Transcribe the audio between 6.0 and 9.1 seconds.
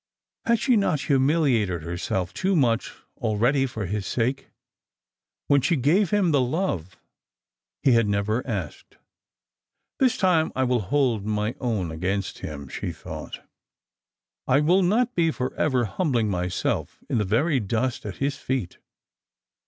him the love he had never asked?